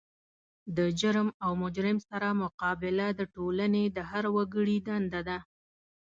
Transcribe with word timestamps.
د 0.77 0.79
جرم 0.99 1.29
او 1.45 1.51
مجرم 1.63 1.97
سره 2.09 2.27
مقابله 2.43 3.07
د 3.13 3.21
ټولنې 3.35 3.83
د 3.89 3.97
هر 4.09 4.25
وګړي 4.35 4.77
دنده 4.87 5.21
ده. 5.27 5.37